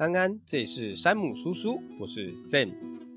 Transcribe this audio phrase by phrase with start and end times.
[0.00, 2.70] 安安，这里是山姆叔叔，我是 Sam。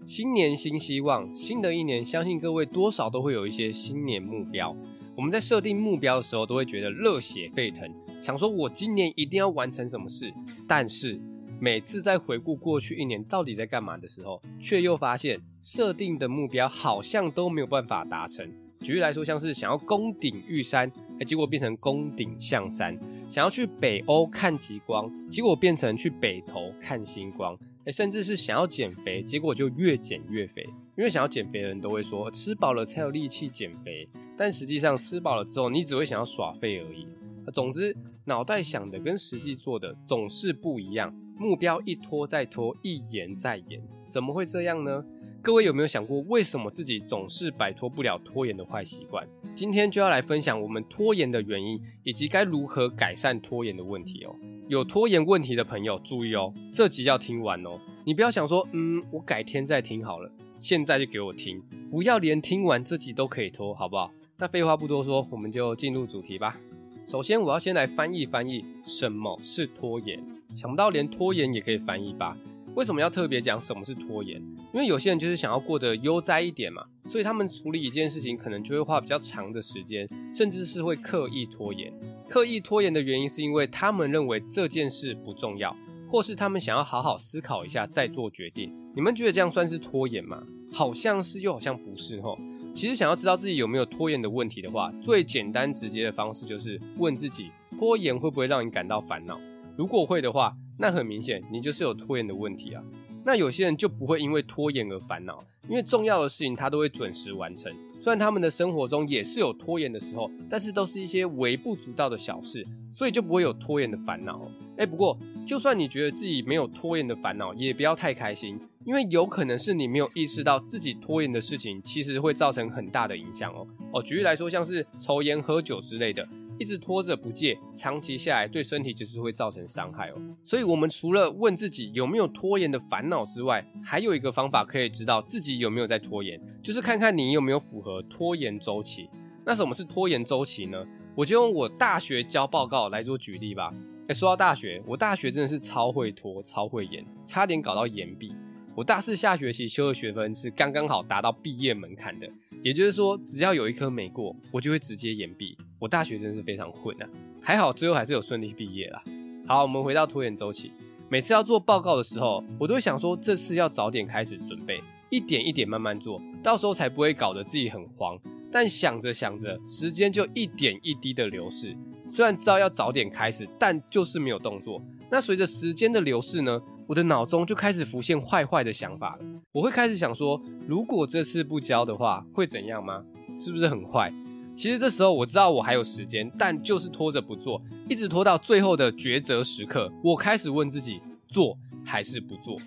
[0.05, 4.75] 新年新希望，新的一年，相信各位多少都会有一些新年目标。
[5.15, 10.33] 我们在设定目标的时候，都会觉得热血沸腾，想说我今年一定要完成什么事。
[10.67, 11.17] 但是
[11.61, 18.45] 每次在回顾过去一年到底在干嘛的时候，却又发现设定的目标好像都没有办法达成。
[18.81, 20.91] 举例来说，像是想要攻顶玉山，
[21.23, 22.93] 哎，结果变成攻顶象山；
[23.29, 27.55] 想要去北欧看极光，结果变成去北头看星光；
[27.85, 30.67] 哎，甚至是想要减肥，结果就越减越肥。
[30.97, 34.05] 因为想要减肥的人都会说，吃饱了才有力气减肥，
[34.35, 37.07] 但实际上吃饱了之后，你只会想要耍废而已。
[37.53, 45.05] 总之，脑袋想的跟实际做的总是不一样，目标一拖再拖，一延再延，怎么会这样呢？
[45.43, 49.27] 各位有没有想过，为什么自己总是摆脱不了拖延的坏习惯？
[49.53, 54.33] 今天就要来分享我们拖延的原因，以及该如何改善拖延的问题哦。
[54.69, 57.77] 有拖延问题的朋友注意哦，这集要听完哦。
[58.05, 64.09] 你不要想说，嗯，我改天再听好了，现在就给我听，不要连听完这集都可以拖，好不好？
[64.37, 66.57] 那废话不多说，我们就进入主题吧。
[67.05, 70.23] 首先，我要先来翻译翻译什么是拖延。
[70.55, 72.37] 想不到连拖延也可以翻译吧？
[72.75, 74.41] 为什么要特别讲什么是拖延？
[74.73, 81.93] 因为有些人就是想要过得悠哉一点嘛，所以他们处理一件事情可能就会花比较长的时间，甚至是会刻意拖延。
[82.27, 85.75] 刻意拖延的原因是因为他们认为这件事不重要，
[86.09, 88.73] 或是他们想要好好思考一下再做决定。
[88.95, 90.43] 你们觉得这样算是拖延吗？
[90.71, 92.39] 好像是，又好像不是吼。
[92.73, 99.39] 其实想要知道自己有没有拖延的问题的话，最简单直接的方式就是问自己：拖延会不会让你感到烦恼？
[99.77, 102.83] 如果会的话，那很明显，你就是有拖延的问题啊。
[103.25, 107.73] 那有些人就不会因为拖延而烦恼，因为重要的事情他都会准时完成。
[108.01, 114.45] 虽然他们的生活中也是有拖延的时候，但是都是一些微不足道的小事，所以就不会有拖延的烦恼。
[114.75, 123.65] 哎，不过就算你觉得自己没有拖延的烦恼，也不要太开心，因为有可能是你没有意识到自己拖延的事情，其实会造成很大的影响哦。
[123.93, 126.27] 哦，举例来说，像是抽烟、喝酒之类的。
[126.59, 130.21] 一直拖着不戒，长期下来对身体就是会造成伤害哦。
[130.43, 139.09] 所以，我们除了问自己有没有拖延的烦恼之外，还有一个方法可以知道自己有没有在拖延，就是看看你有没有符合拖延周期。
[139.45, 140.85] 那什么是拖延周期呢？
[141.15, 143.73] 我就用我大学交报告来做举例吧。
[144.07, 148.33] 哎，说到大学，我大学真的是超会拖、超会延，差点搞到延毕。
[148.75, 152.27] 我大四下学期修的学分是刚刚好达到毕业门槛的。
[152.63, 155.57] 也就是说，只要有一科没过，我就会直接延毕。
[155.79, 157.09] 我大学真是非常混啊，
[157.41, 159.03] 还好最后还是有顺利毕业啦。
[159.45, 160.71] 好，我们回到拖延周期。
[161.09, 168.17] 每次要做报告的时候，我都会想说，这次要早点开始准备，一点一点慢慢做，到时候才不会搞得自己很慌。
[168.49, 171.75] 但想着想着，时间就一点一滴的流逝。
[172.07, 174.81] 虽然知道要早点开始，但就是没有动作。
[175.11, 176.61] 那随着时间的流逝呢？
[176.87, 179.25] 我的脑中就开始浮现坏坏的想法了。
[179.51, 183.03] 我会开始想说，如果这次不交的话，会怎样吗？
[183.37, 184.13] 是不是很坏？
[184.55, 192.57] 其实这时候我知道我还有时间，但就是拖着不做，一直拖到最后的抉择时刻，我开始问自己：做还是不做？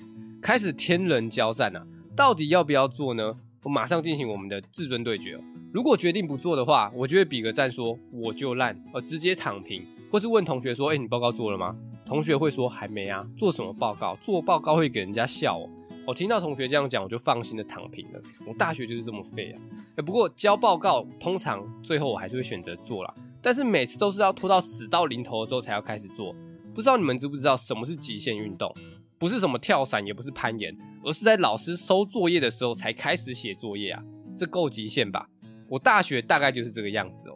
[0.43, 1.87] 开始天人交战啊！
[2.17, 3.35] 到底要不要做呢？
[3.63, 5.41] 我马上进行我们的至尊对决哦。
[5.73, 14.15] 如果决定不做的话，我就会比个赞，说我就烂，而直接躺平，或是问同学说：“哎，你报告做了吗？”同学会说还没啊，做什么报告？
[14.21, 15.69] 做报告会给人家笑哦。
[16.07, 18.23] 我听到同学这样讲，我就放心的躺平了。
[18.47, 20.03] 我大学就是这么废啊。
[20.03, 23.13] 不过交报告通常最后我还是会选择做啦，
[23.43, 26.33] 但是每次都是要拖到死到临头的时候才要开始做。
[26.73, 28.73] 不知道你们知不知道什么是极限运动？
[29.19, 34.01] 不是什么跳伞，也不是攀岩，而是在老师收作业的时候才开始写作业啊。
[34.37, 35.29] 这够极限吧？
[35.69, 37.35] 我大学大概就是这个样子哦。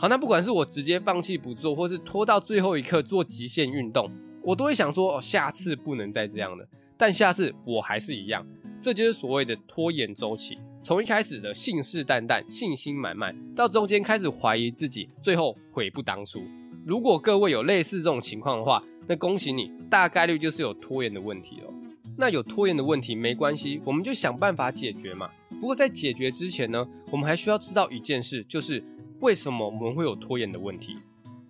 [0.00, 4.08] 好，那不管是我直接放弃不做，或是拖到最后一刻做极限运动，
[4.44, 6.64] 我都会想说，哦，下次不能再这样了。
[6.96, 8.46] 但下次我还是一样，
[8.80, 10.56] 这就是所谓的拖延周期。
[10.80, 16.42] 从一开始的信誓旦旦、信心满满，到中间开始怀疑自己，最后悔不当初。
[16.86, 21.74] 如果各位有类似这种情况的话，那恭喜你，大概率就是有拖延的问题了。
[22.16, 25.28] 那有拖延的问题没关系，我们就想办法解决嘛。
[25.60, 28.80] 不过在解决之前呢，我们还需要知道一件事，就是。
[29.20, 30.96] 为什么我们会有拖延的问题？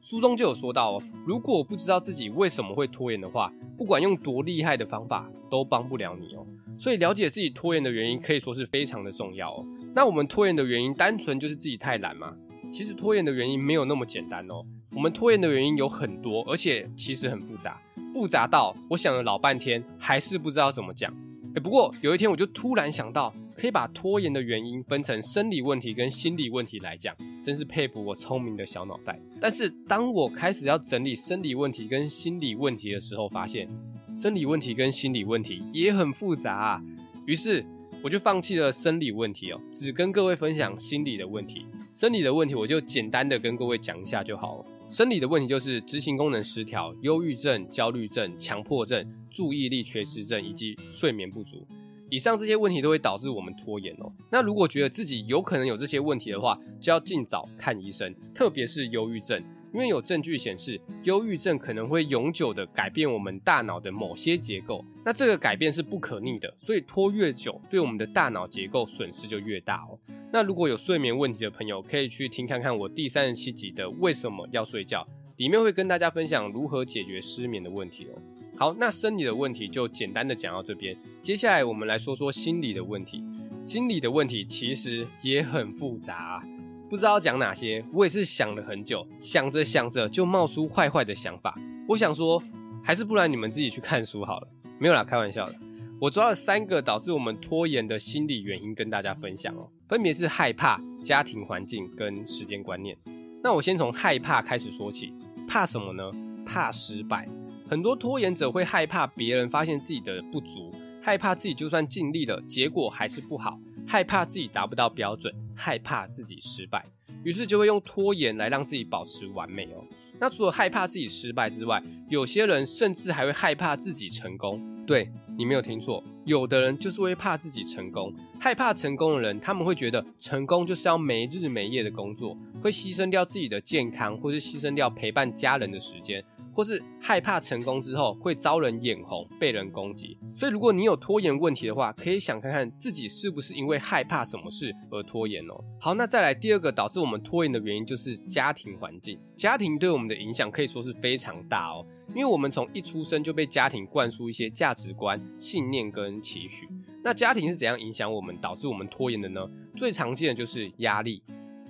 [0.01, 6.47] 书中就有说到哦，如果不知道自己为什么会拖延的话，不管用多厉害的方法都帮不了你哦。
[6.79, 9.67] 所以了解自己拖延的原因可以说是非常的重要哦。
[9.95, 12.35] 那我们拖延的原因单纯就是自己太懒吗？
[12.73, 14.65] 其实拖延的原因没有那么简单哦。
[14.95, 17.83] 我们拖延的原因有很多，而且其实很复杂，
[18.15, 21.13] 复杂到我想了老半天还是不知道怎么讲。
[21.55, 23.31] 诶，不过有一天我就突然想到。
[23.59, 27.13] 可以把拖延的原因分成生理问题跟心理问题来讲，
[27.43, 29.21] 真是佩服我聪明的小脑袋。
[29.41, 33.69] 但是当我开始要整理生理问题跟心理问题的时候，发现
[34.15, 36.83] 生理问题跟心理问题也很复杂啊。
[37.27, 37.67] 于是
[38.01, 41.67] 我就放弃了生理问题哦，只跟各位分享心理的问题。
[41.93, 44.65] 生理的问题我就简单的跟各位讲一下就好了。
[44.89, 51.67] 生理的问题就是执行功能失调、忧郁症、焦虑症、强迫症、注意力缺失症以及睡眠不足。
[52.11, 54.13] 以上这些问题都会导致我们拖延哦。
[54.31, 59.43] 那如果觉得自己有可能有这些问题的话，就要尽早看医生，特别是忧郁症。
[59.75, 69.99] 因为有证据显示，忧郁症可能会永久的改变我们大脑的某些结构，那这个改变是不可逆的，所以拖越久，对我们的大脑结构损失就越大哦。
[70.33, 75.07] 那如果有睡眠问题的朋友，可以去听看看我第三十七集的为什么要睡觉，
[75.37, 78.19] 里面会跟大家分享如何解决失眠的问题哦。
[78.59, 83.23] 好，那生理的问题就简单的讲到这边，接下来我们来说说心理的问题。
[83.65, 86.43] 心理的问题其实也很复杂。
[86.91, 91.57] 不知道讲哪些，我也是想了很久，想着想着就冒出坏坏的想法。
[91.87, 92.43] 我想说，
[92.83, 94.49] 还是不然你们自己去看书好了。
[94.81, 95.55] 没有啦，开玩笑的。
[96.01, 102.99] 我抓了三个导致我们拖延的心理原因跟大家分享哦，分别是害怕、家庭环境跟时间观念。
[103.41, 105.15] 那我先从害怕开始说起，
[105.47, 106.11] 怕什么呢？
[106.45, 107.29] 怕失败。
[107.69, 113.61] 很多拖延者会害怕别人发现自己的不足，害怕自己就算尽力了，结果还是不好。
[113.87, 116.83] 害怕自己达不到标准，害怕自己失败，
[117.23, 119.85] 于是就会用拖延来让自己保持完美哦。
[120.19, 124.61] 那除了害怕自己失败之外，有些人甚至还会害怕自己成功。
[124.87, 128.11] 对，你没有听错，有的人就是会怕自己成功。
[128.41, 136.25] 害怕成功的人，他们会觉得成功就是要没日没夜的工作，会牺牲掉自己的健康，或是牺牲掉陪伴家人的时间。
[136.59, 145.55] 或是害怕成功之后会遭人眼红、被人攻击，所以如果你有拖延问题的话，可以想看看自己是不是因为害怕什么事而拖延哦。
[145.79, 149.21] 好，那再来第二个导致我们拖延的原因就是家庭环境。
[149.37, 156.69] 家庭对我们的影响可以说是非常大哦，因为我们从一出生就被家庭灌输一些价值观、信念跟期许。
[157.05, 159.49] 那家庭是怎样影响我们、导致我们拖延的呢？
[159.77, 161.23] 最常见的就是压力。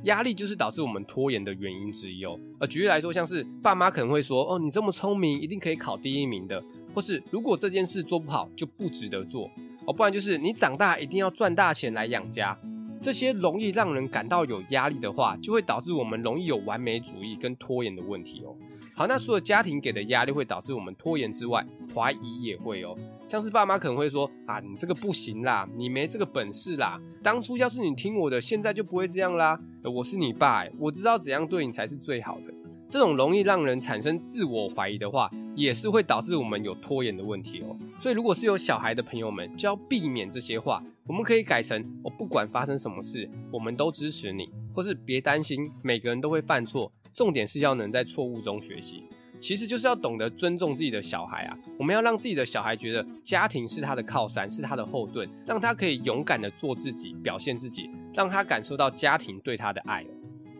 [0.04, 2.38] 压力就是导致我们拖延的原因之一哦。
[2.60, 6.62] 呃，举例来说，像是爸妈可能会说：“哦，你这么聪明，一定可以考第一名的。”
[6.94, 9.50] 或是如果这件事做不好，就不值得做
[9.86, 9.92] 哦。
[9.92, 12.58] 不然就是你长大一定要赚大钱来养家。
[13.00, 18.56] 这些容易让人感到有压力的话，就会导致我们容易有完美主义跟拖延的问题哦。
[18.98, 21.64] 好，那除了家庭给的压力会导致我们拖延之外，
[21.94, 22.98] 怀疑也会哦。
[23.28, 27.00] 像是爸妈可能会说啊，你这个不行啦，你没这个本事啦。
[27.22, 29.56] 当初要是你听我的，现在就不会这样啦。
[29.84, 32.52] 我是你爸，我知道怎样对你才是最好的。
[32.88, 37.76] 这种容易让人产生自我怀疑的话，也是会导致我们有拖延的问题哦。
[38.00, 40.82] 所以，如果是有小孩的朋友们，就要避免这些话。
[41.06, 46.90] 我们可以改成：我不管发生什么事，我们都支持你，或是别担心，每个人都会犯错。
[47.18, 49.02] 重点是要能在错误中学习，
[49.40, 51.58] 其实就是要懂得尊重自己的小孩啊。
[51.76, 60.06] 我们要让自己的小孩觉得家庭是他的靠山，是他的后盾，让他可以勇敢的做自己，表现自己，让他感受到家庭对他的爱。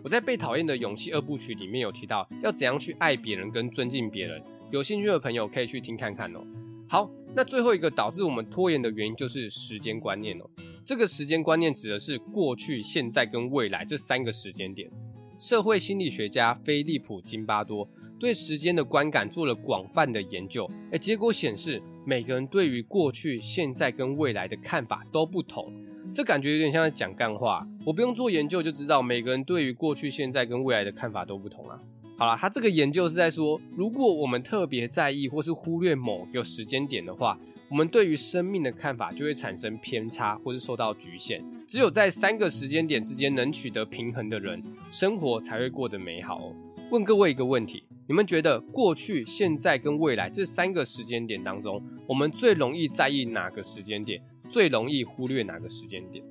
[0.03, 6.45] 我在《被讨厌的勇气》二部曲里面有提到要怎样去爱别人跟尊敬别人，有兴趣的朋友可以去听看看哦。
[6.89, 10.51] 好，那最后一个导致我们拖延的原因就是时间观念哦。
[10.85, 14.91] 这个时间观念指的是过去、现在跟未来这三个时间点。
[15.39, 17.89] 社会心理学家菲利普·金巴多
[18.19, 25.73] 对时间的观感做了广泛的研究，诶，结果显示每个人对于过去、现在跟未来的看法都不同。
[26.13, 31.79] 这感觉有点像在讲干话，我不用做研究就知道每个人对于过去、现在跟未来的看法都不同啊。
[32.17, 37.39] 好了，他这个研究是在说，如果我们特别在意或是忽略某个时间点的话，
[37.71, 41.45] 我们对于生命的看法就会产生偏差，或是受到局限。
[41.67, 46.55] 只有在三个时间点之间能取得平衡的人，生活才会过得美好哦。
[46.91, 54.23] 问各位一个问题：你们觉得过去、现在跟未来这三个时间点当中，我们最容易在意哪个时间点？
[54.49, 56.25] 最容易忽略哪个时间点？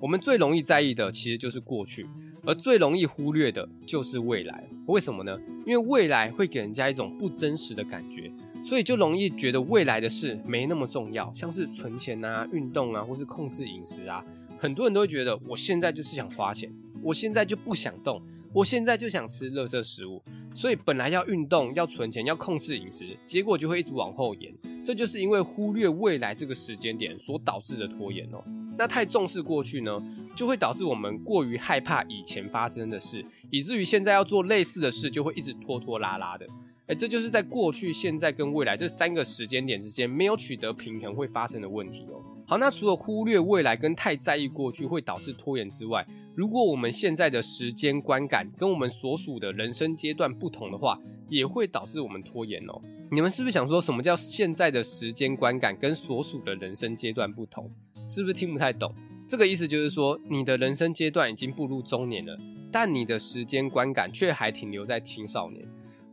[0.00, 2.06] 我们最容易在意的其实就是过去，
[2.44, 4.68] 而最容易忽略的就是未来。
[4.86, 5.36] 为什么呢？
[5.66, 8.30] 因为未来会给人家一种不真实的感觉。
[8.66, 14.24] 所以就容易觉得未来的事没那么重要，像是存钱啊、运动啊，或是控制饮食啊，
[14.58, 16.68] 很多人都会觉得我现在就是想花钱，
[17.00, 18.20] 我现在就不想动，
[18.52, 20.20] 我现在就想吃垃圾食物。
[20.52, 24.52] 所以本来要运动、要存钱、要控制饮食，结果就会一直往后延。
[24.84, 28.42] 这就是因为忽略未来这个时间点所导致的拖延哦。
[28.76, 30.02] 那太重视过去呢，
[30.34, 36.44] 就会导致我们过于害怕以前发生的事，以至于现在要做类似的事，就会一直拖拖拉拉的。
[36.86, 42.22] 哎，这就是在过去、现在跟未来这三个时间点之间没有取得平衡会发生的问题哦。
[42.46, 50.96] 好，那除了忽略未来跟太在意过去会导致拖延之外，如果我们现在的时间观感跟我们所属的人生阶段不同的话，
[51.28, 52.80] 也会导致我们拖延哦。
[53.10, 57.68] 你们是不是想说什么叫现在的时间观感跟所属的人生阶段不同？
[58.08, 58.94] 是不是听不太懂？
[59.26, 62.38] 这个意思就是说，你的人生阶段已经步入中年了，
[62.70, 65.66] 但你的时间观感却还停留在青少年。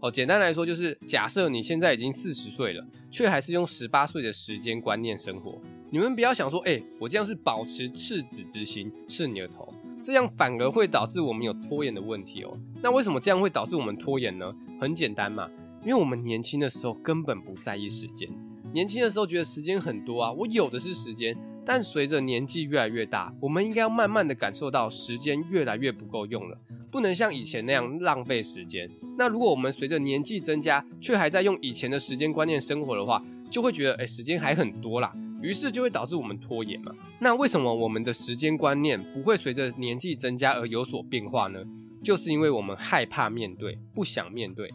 [0.04, 5.58] 哦，简单来说就是，假设你现在已经四十岁了，却还是用十八岁的时间观念生活。
[5.90, 12.54] 你们不要想说，哎、我这样是保持赤子之心，赤你的头，这样反而会导致我们有拖延的问题哦。
[12.82, 14.54] 那为什么这样会导致我们拖延呢？
[14.78, 15.50] 很简单嘛，
[15.84, 18.30] 因为我们年轻的时候根本不在意时间，
[18.74, 21.34] 年轻的时候觉得时间很多啊，我有的是时间。
[21.66, 26.58] 但随着年纪越来越大，我们应该要慢慢的感受到时间越来越不够用了，
[26.92, 28.90] 不能像以前那样浪费时间。
[29.18, 36.92] 那如果我们随着年纪增加，却还在用以前的时间观念生活的话，就会觉得哎，时间还很多啦，于是就会导致我们拖延嘛。
[37.20, 41.64] 那为什么我们的时间观念不会随着年纪增加而有所变化呢？
[42.04, 44.70] 就是因为我们害怕面对，不想面对，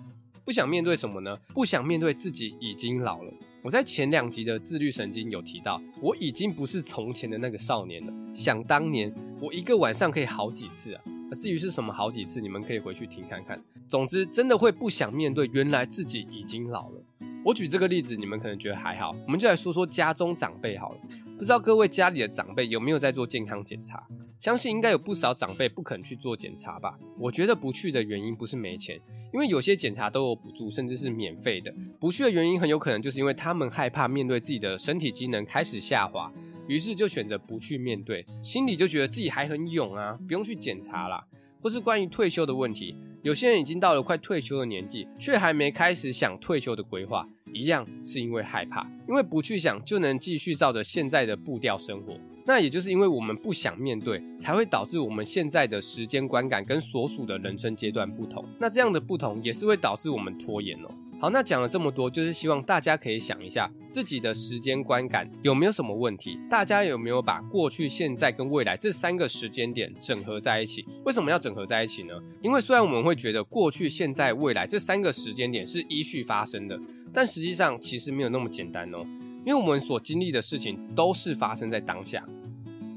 [0.45, 1.37] 不想面对什么呢？
[1.53, 3.31] 不想面对自己已经老了。
[3.69, 8.11] 我在前两集的自律神经有提到，我已经不是从前的那个少年了。
[8.33, 11.03] 想当年，我一个晚上可以好几次啊。
[11.39, 13.63] 至于是什么好几次，你们可以回去听看看。
[13.87, 17.03] 总之，真的会不想面对原来自己已经老了。
[17.45, 21.01] 我举这个例子，你们可能觉得还好，我们就来说说家中长辈好了。
[21.37, 24.03] 不知道各位家里的长辈有没有在做健康检查？
[24.39, 26.99] 相信应该有不少长辈不肯去做检查吧。
[27.19, 28.99] 我觉得不去的原因不是没钱。
[29.33, 31.73] 因为有些检查都有补助，甚至是免费的。
[32.01, 36.33] 不去的原因很有可能就是因为他们害怕面对自己的身体机能开始下滑，
[36.67, 41.23] 于是就选择不去面对，心里就觉得自己还很勇啊，不用去检查啦。
[41.61, 52.15] 或是关于退休的问题，有些人已经到了快退休的年纪，却还没开始想退休的规划，一样是因为害怕，因为不去想就能继续照着现在的步调生活。
[52.49, 58.43] 那也就是因为我们不想面对，才会导致我们现在的时间观感跟所属的人生阶段不同。
[58.59, 60.89] 那这样的不同也是会导致我们拖延哦。
[61.21, 66.39] 好，那讲了这么多，就是希望大家可以想一下自己的时间观感有没有什么问题？
[66.49, 70.87] 大家有没有把过去、现在跟未来这三个时间点整合在一起？
[71.05, 72.15] 为什么要整合在一起呢？
[72.41, 76.81] 因为虽然我们会觉得过去、现在、未来这三个时间点是依序发生的，
[77.13, 79.05] 但实际上其实没有那么简单哦。
[79.49, 82.23] 因为我们所经历的事情都是发生在当下。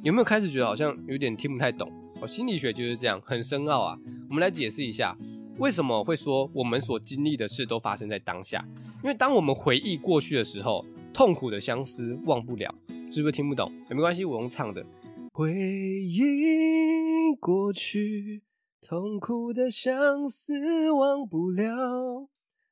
[0.03, 1.89] 有没有开始觉得好像有点听不太懂？
[2.19, 3.97] 哦，心理学就是这样，很深奥啊。
[4.27, 5.17] 我们来解释一下，
[5.59, 8.67] 为什么会说我们所经历的事都发生在当下？
[9.01, 12.75] 因为当我们回忆过去的时候，痛苦的相思忘不了，
[13.09, 13.71] 是不是听不懂？
[13.89, 14.85] 也没关系，我用唱的。
[15.31, 18.43] 回忆过去，
[18.81, 22.27] 痛苦的相思忘不了。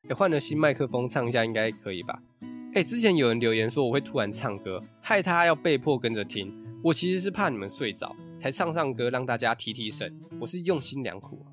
[0.10, 2.22] 哎，换了新麦克风唱一下，应该可以吧？
[2.74, 6.54] 哎，之前有人留言说我会突然唱歌，害他要被迫跟着听。
[6.84, 10.16] 我其实是怕你们睡着，才唱唱歌让大家提提神。
[10.40, 11.44] 我是用心良苦。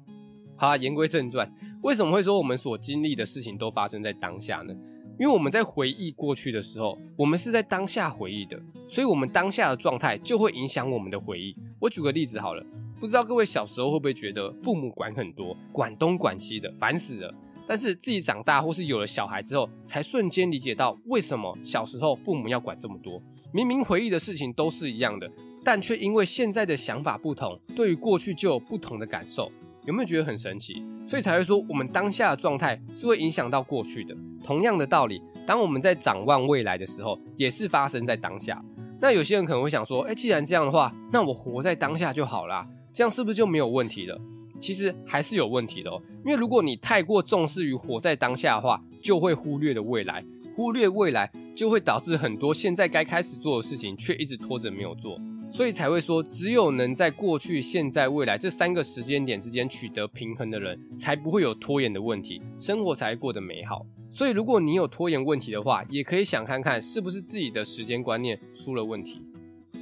[0.57, 1.51] 好，言归正传，
[1.83, 4.75] 为什么会说我们所经历的事情都发生在当下呢？
[5.19, 11.57] 因为我们在回忆过去的时候，我们是在当下回忆的，所以我们当下的状态就会影响我们的回忆。
[11.81, 12.63] 我举个例子好了，
[13.01, 17.35] 不知道各位小时候会不会觉得父母管很多，管东管西的，烦死了。
[17.67, 23.21] 但是自己长大或是有了小孩之后，才瞬间理解到为什么小时候父母要管这么多。
[23.53, 25.31] 明明回忆的事情都是一样的，
[25.65, 29.51] 但却因为现在的想法不同，对于过去就有不同的感受。
[29.85, 30.83] 有没有觉得很神奇？
[31.07, 34.17] 所以才会说，我们当下的状态是会影响到过去的。
[34.45, 38.61] 同样的道理，当我们在展望未来的时候，也是发生在当下。
[39.01, 44.21] 那有些人可能会想说，哎，既然这样的话，那我活在当下就好啦，这样是不是就没有问题了？
[44.61, 50.25] 其实还是有问题的哦，因为如果你太过重视于活在当下的话，就会忽略了未来。
[50.55, 55.21] 忽略未来，就会导致很多现在该开始做的事情却一直拖着没有做，
[55.51, 63.85] 所以才会说，只有能在过去、现在、未来这三个时间点之间取得平衡的人，才不会有拖延的问题，生活才会过得美好。
[64.09, 69.21] 所以，如果你有拖延问题的话，也可以想看看是不是自己的时间观念出了问题。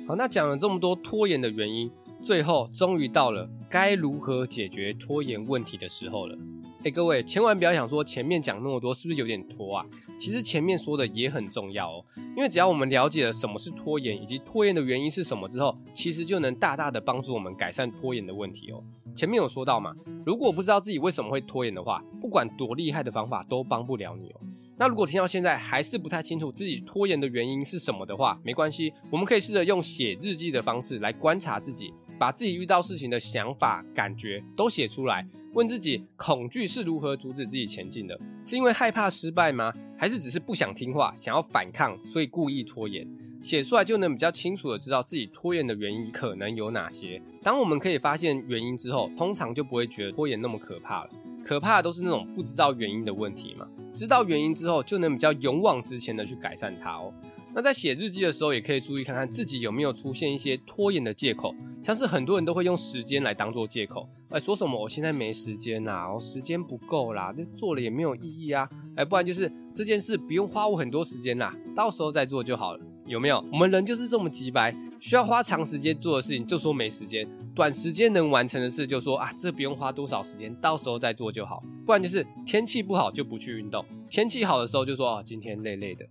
[0.09, 1.89] 好，那讲了这么多拖延的原因，
[2.21, 6.39] 最后终于到了该如何解决拖延问题的时候了。
[6.85, 9.85] 哎，各位千万不要想说前面讲那么多是不是有点拖啊？
[10.17, 12.05] 其实前面说的也很重要哦，
[12.37, 18.81] 因为只要我们了解了什么是拖延，以及拖延的原因是什么之后，其实就能大大的帮助我们改善拖延的问题哦。
[19.17, 19.93] 前面有说到嘛，
[20.25, 24.41] 如果不知道自己为什么会拖延的话，不管多厉害的方法都帮不了你哦。
[24.77, 35.27] 那如果听到现在还是不太清楚自己拖延的原因是什么的话，没关系，我们可以试着用写日记的方式来观察自己，把自己遇到事情的想法、感觉都写出来。
[35.53, 38.19] 问自己，恐惧是如何阻止自己前进的？
[38.45, 39.73] 是因为害怕失败吗？
[39.97, 43.07] 还是只是不想听话，想要反抗，所以故意拖延？
[43.41, 47.23] 写出来就能比较清楚的知道自己拖延的原因可能有哪些。
[47.43, 51.11] 当我们可以发现原因之后，通常就不会觉得拖延那么可怕了。
[51.45, 53.69] 可怕的都是那种不知道原因的问题嘛。
[53.93, 57.13] 知道原因之后，就能比较勇往直前的去改善它哦。
[57.55, 72.81] 那在写日记的时候，也可以注意看看自己有没有出现一些拖延的借口，像是很多人都会用时间来当做借口，哎，说什么我现在没时间呐，我时间不够啦，这做了也没有意义啊，哎，不然就是这件事不用花我很多时间啦，到时候再做就好了。
[73.07, 73.45] 有没有？
[73.53, 81.63] 我们人就是这么机掰，需要花长时间做的事情就说没时间，短时间能完成的事就说啊，这不用花多少时间，到时候再做就好。
[81.85, 86.05] 不然就是天气不好就不去运动，天气好的时候就说啊，今天累累的。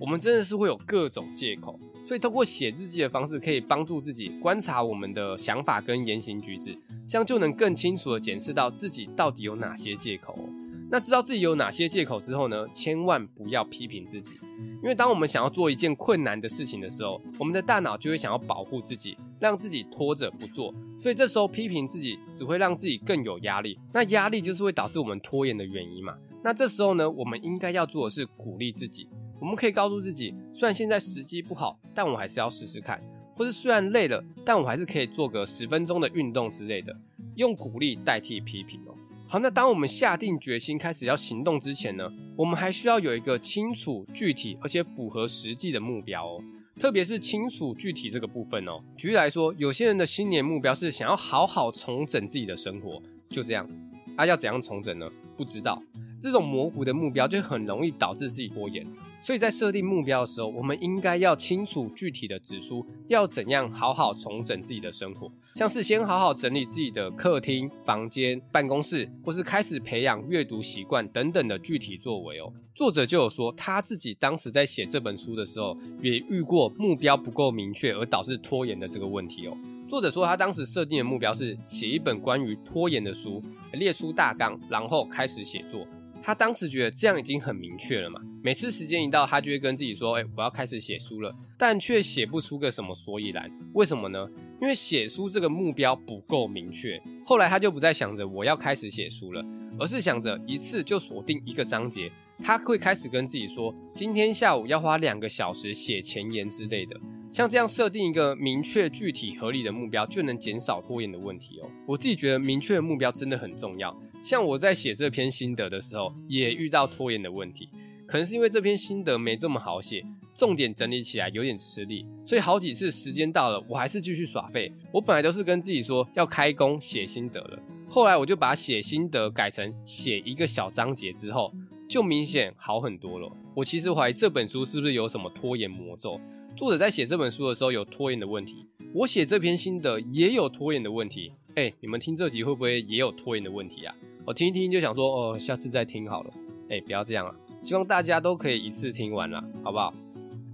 [0.00, 10.48] 我们真的是会有各种借口，所以透过写日记的方式，可以帮助自己观察我们的想法跟言行举止，这样就能更清楚地检视到自己到底有哪些借口哦。
[10.90, 14.36] 那知道自己有哪些借口之后呢，千万不要批评自己，
[14.82, 20.72] 因为当我们想要做一件困难的事情的时候，我们的大脑就会想要保护自己，让自己拖着不做。
[20.96, 26.16] 所以这时候批评自己只会让自己更有压力，那压力就是会导致我们拖延的原因嘛。
[26.42, 29.08] 那这时候呢，我们应该要做的是鼓励自己，
[29.40, 32.98] 我们可以告诉自己，虽然现在时机不好，但我还是要试试看；
[33.36, 36.96] 或是虽然累了，但我还是可以做个十分钟的运动之类的，
[37.36, 38.94] 用鼓励代替批评哦。
[39.28, 46.42] 好，那当我们下定决心开始要行动之前呢，我们还需要有一个清楚、具体而且符合实际的目标哦。
[46.80, 48.80] 特别是清楚具体这个部分哦。
[48.96, 53.68] 举例来说，有些人的新年目标是想要好好重整自己的生活，就这样。
[54.16, 55.08] 啊，要怎样重整呢？
[55.36, 55.82] 不知道。
[56.20, 58.86] 这种模糊的目标就很容易导致自己拖延。
[59.20, 72.52] 所以在设定目标的时候，我们应该要清楚具体的指出要怎样好好重整自己的生活，像是先好好整理自己的客厅、房间、办公室，或是开始培养阅读习惯等等的具体作为哦。
[72.74, 79.56] 作者就有说，他自己当时在写这本书的时候，也遇过目标不够明确而导致拖延的这个问题哦。
[79.88, 85.84] 作者说，他当时设定的目标是写一本关于拖延的书，列出大纲，然后开始写作。
[86.22, 93.50] 他当时觉得这样已经很明确了嘛，每次时间一到，他就会跟自己说：“哎，我要开始写书了。”但却写不出个什么所以然。
[93.74, 94.28] 为什么呢？
[94.60, 97.00] 因为写书这个目标不够明确。
[97.24, 99.44] 后来他就不再想着我要开始写书了，
[99.78, 102.10] 而是想着一次就锁定一个章节。
[102.42, 107.00] 他会开始跟自己说：“今天下午要花两个小时写前言之类的。”
[107.30, 111.68] 像这样设定一个明确、具体、合理的目标，就能减少拖延的问题哦。
[111.86, 113.94] 我自己觉得明确的目标真的很重要。
[114.20, 117.68] 像我在写这篇心得的时候，也遇到拖延的问题，
[118.06, 120.04] 可能是因为这篇心得没这么好写，
[120.34, 124.72] 重点整理起来有点吃力，所以好几次时间到了，我还是继续耍废。
[124.92, 131.52] 我本来都是跟自己说要开工写心得了，后来我就把写心得改成写一个小章节之后，
[131.88, 133.30] 就明显好很多了。
[133.54, 136.20] 我其实怀疑这本书是不是有什么拖延魔咒？
[136.56, 141.32] 作者在写这本书的时候有拖延的问题，我写这篇心得也有拖延的问题。
[141.58, 143.92] 哎，你们听这集会不会也有拖延的问题啊？
[144.24, 146.32] 我听一听就想说，哦，下次再听好了。
[146.70, 147.34] 哎，不要这样啊！
[147.60, 149.92] 希望大家都可以一次听完了，好不好？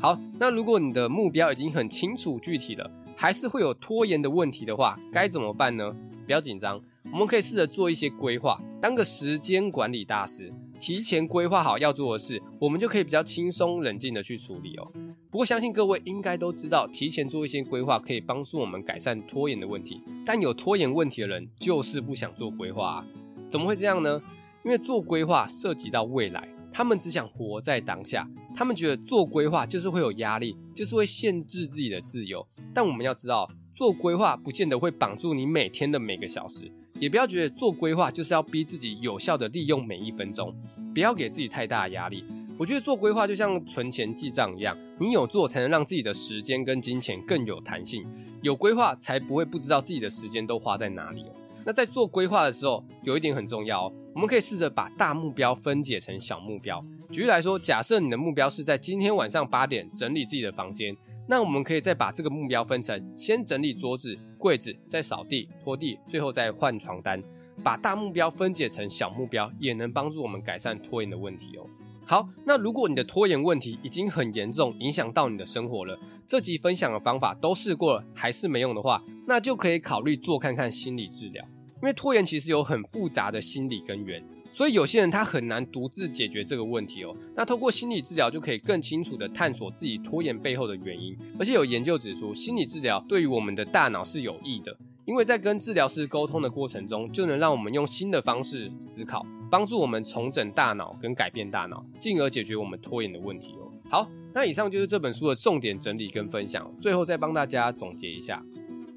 [0.00, 5.94] 好，那如果你的目标已经很清楚具体了，还是会有拖延的问题的话，该怎么办呢？
[6.24, 6.80] 不要紧张，
[7.12, 10.50] 我们可以试着做一些规划，当个时间管理大师，
[10.84, 14.86] 提前规划好要做的事，我们就可以比较轻松冷静的去处理哦。
[15.30, 23.06] 不过相信各位应该都知道，提前做一些规划可以帮助我们改善拖延的问题，但有拖延问题的人就是不想做规划啊。
[23.50, 24.20] 怎么会这样呢？
[24.62, 28.28] 因为做规划涉及到未来，他们只想活在当下。
[28.54, 32.46] 他们觉得做规划就是会有压力，就是会限制自己的自由。
[32.74, 36.70] 但我们要知道，做规划不见得会绑住你每天的每个小时，
[37.04, 40.56] 也不要觉得做规划就是要逼自己有效的利用每一分钟，
[40.94, 42.24] 不要给自己太大的压力。
[42.58, 48.02] 我觉得做规划就像存钱记账一样，你有做才能让自己的时间跟金钱更有弹性，
[48.40, 51.32] 有规划才不会不知道自己的时间都花在哪里哦。
[51.62, 56.82] 那在做规划的时候，有一点很重要哦，我们可以试着把大目标分解成小目标。
[57.10, 67.22] 举例来说，假设你的目标是在今天晚上八点整理自己的房间，那我们可以再把这个目标分成：先整理桌子、柜子，再扫地、拖地，最后再换床单。
[67.62, 71.64] 把大目标分解成小目标，也能帮助我们改善拖延的问题哦。
[72.04, 81.42] 好，那如果你的拖延问题已经很严重，影响到你的生活了，这集分享的方法都试过了，还是没用的话，那就可以考虑做看看心理治疗。
[81.84, 87.14] 因为拖延其实有很复杂的心理根源，所以有些人他很难独自解决这个问题哦。
[87.36, 103.70] 那透过心理治疗就可以更清楚地探索自己拖延背后的原因，而且有研究指出，心理治疗对于我们的大脑是有益的，因为在跟治疗师沟通的过程中，就能让我们用新的方式思考，帮助我们重整大脑跟改变大脑，进而解决我们拖延的问题哦。
[103.90, 104.10] 好。
[104.36, 108.44] 那以上就是这本书的重点整理跟分享，最后再帮大家总结一下。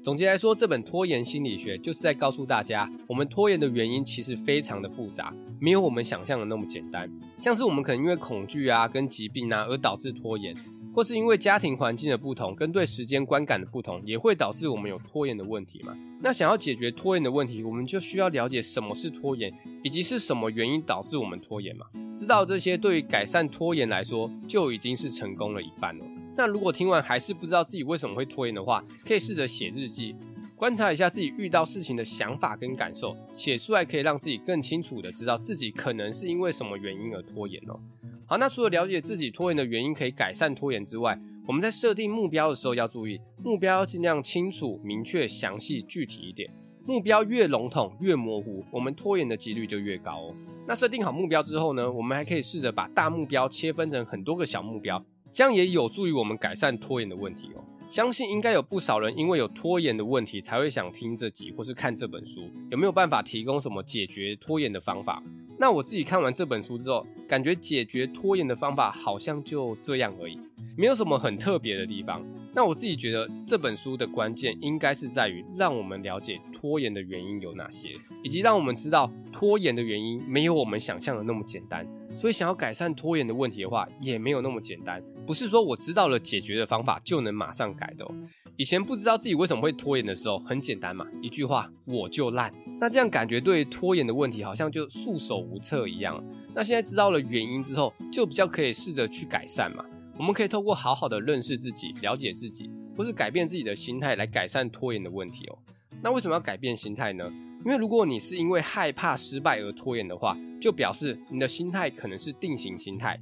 [0.08, 7.06] 总结来说，这本拖延心理学就是在告诉大家，我们拖延的原因其实非常的复杂，没有我们想象的那么简单。
[7.38, 10.56] 像是我们可能因为恐惧啊、跟疾病啊而导致拖延，
[10.94, 15.94] 或是因为家庭环境的不同跟对时间观感的不同，也会导致我们有拖延的问题嘛。
[16.22, 19.52] 那想要解决拖延的问题，我们就需要了解什么是拖延，
[19.84, 21.84] 以及是什么原因导致我们拖延嘛。
[22.16, 26.04] 知道这些，对于改善拖延来说，就已经是成功了一半了。
[26.38, 30.14] 那如果听完还是不知道自己为什么会拖延的话，可以试着写日记，
[30.54, 37.80] 观察一下自己遇到事情的想法跟感受，写出来可以让自己更清楚的知道自己可能是因为什么原因而拖延哦。
[38.24, 46.48] 好，那除了了解自己拖延的原因可以改善拖延之外，我们在设定目标的时候要注意，目标要尽量清楚、明确、详细、具体一点。
[46.86, 50.34] 目标越笼统、越模糊，我们拖延的几率就越高哦。
[50.68, 55.04] 那设定好目标之后呢，我们还可以试着把大目标切分成很多个小目标。
[55.30, 57.64] 这样也有助于我们改善拖延的问题哦。
[57.88, 62.50] 相信应该有不少人因为有拖延的问题，才会想听这集或是看这本书。
[62.70, 65.22] 有没有办法提供什么解决拖延的方法？
[65.58, 70.38] 那我自己看完这本书之后，感觉解决拖延的方法好像就这样而已，
[70.76, 72.22] 没有什么很特别的地方。
[72.54, 77.88] 那我自己觉得这本书的关键应该是在于让我们了解拖延的原因有哪些，
[78.22, 81.86] 以及让我们知道拖延的原因没有我们想象的那么简单。
[82.18, 85.00] 所以想要改善拖延的问题的话，也没有那么简单。
[85.24, 88.12] 不是说我知道了解决的方法就能马上改的哦。
[88.56, 92.52] 以前不知道自己为什么会拖延的时候，很简单嘛，一句话我就烂。
[92.80, 96.20] 那这样感觉对拖延的问题好像就束手无策一样。
[96.52, 99.84] 那现在知道了原因之后，就比较可以试着去改善嘛。
[100.18, 105.58] 我们可以透过好好的认识自己、了解自己，或是改变自己的心态来改善拖延的问题哦。
[106.02, 107.30] 那为什么要改变心态呢？
[107.64, 113.20] 因为如果你是因为害怕失败而拖延的话，就表示你的心态可能是定型心态。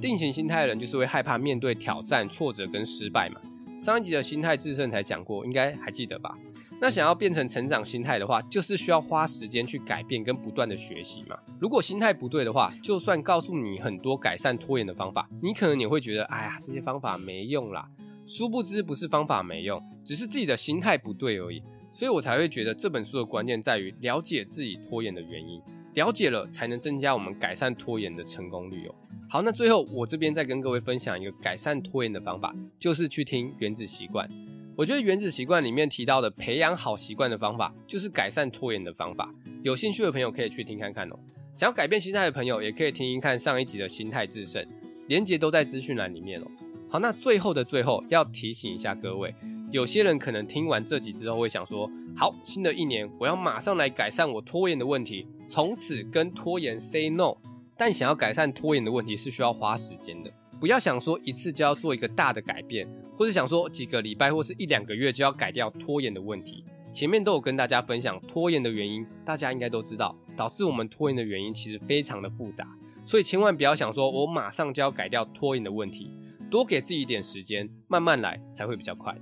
[0.00, 3.40] 定型心态的人就是会害怕面对挑战、挫折跟失败嘛。
[3.80, 6.36] 上一集的心态致胜才讲过，应该还记得吧？
[6.80, 11.38] 那想要变成成长心态的话，就是需要花时间去改变跟不断的学习嘛。
[11.60, 17.88] 如果心态不对的话，就算告诉你很多改善拖延的方法，你可能也会觉得，哎呀，这些方法没用啦。
[18.26, 21.62] 殊不知不是方法没用，只是自己的心态不对而已。
[21.94, 25.62] 所以我才会觉得这本书的关键在于了解自己拖延的原因，
[25.94, 28.94] 了解了才能增加我们改善拖延的成功率哦。
[29.30, 34.28] 好，那最后我这边再跟各位分享一个改善拖延的方法，就是去听《原子习惯》。
[34.76, 39.32] 我觉得《原子习惯》里面提到的培养好习惯的方法，就是改善拖延的方法。
[39.62, 41.16] 有兴趣的朋友可以去听看看哦。
[41.54, 44.66] 想要改变心态的朋友，也可以听一看上一集的心态制胜，
[45.06, 46.46] 连接都在资讯栏里面哦。
[46.90, 49.32] 好，那最后的最后要提醒一下各位。
[49.70, 57.36] 有些人可能听完这集之后会想说：好，新的一年我要马上来改善我拖延的问题，从此跟拖延 say no。
[57.76, 66.64] 但想要改善拖延的问题是需要花时间的，不要想说一次就要做一个大的改变，或者想说几个礼拜或是一两个月就要改掉拖延的问题。
[66.92, 72.64] 前面都有跟大家分享拖延的原因，大家应该都知道，导致我们拖延的原因其实非常的复杂，
[73.04, 76.12] 所以千万不要想说我马上就要改掉拖延的问题，
[76.48, 79.12] 多给自己一点时间，慢慢来才会比较快。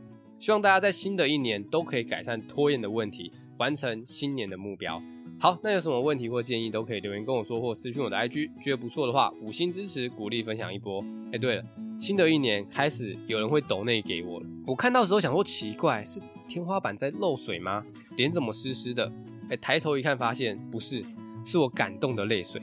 [0.43, 5.01] 希望大家在新的一年都可以改善拖延的问题，完成新年的目标。
[5.39, 8.51] 好，那有什么问题或建议都可以留言跟我说，或私讯我的 IG。
[8.61, 11.01] 觉得不错的话，五星支持，鼓励分享一波。
[11.33, 11.65] 哎，对了，
[12.01, 14.47] 新的一年开始有人会抖内给我了。
[14.67, 17.87] 我看到时候想说奇怪，是天花板在漏水吗？
[18.17, 19.13] 脸怎么湿湿的？
[19.49, 21.05] 哎，抬头一看发现不是，
[21.45, 22.61] 是我感动的泪水。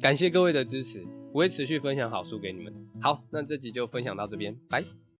[0.00, 2.74] 感谢各位的支持，我会持续分享好书给你们。
[3.00, 4.82] 好，那这集就分享到这边，拜。